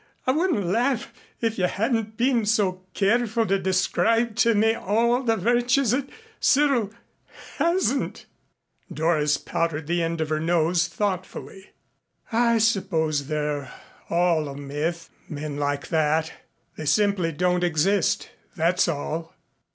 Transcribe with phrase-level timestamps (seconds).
[0.25, 5.37] I wouldn't laugh if you hadn't been so careful to describe to me all the
[5.37, 6.91] virtues that Cyril
[7.59, 8.25] hasn't."
[8.91, 11.69] Doris powdered the end of her nose thoughtfully.
[12.31, 13.71] "I suppose they're
[14.09, 16.33] all a myth men like that.
[16.77, 19.35] They simply don't exist that's all."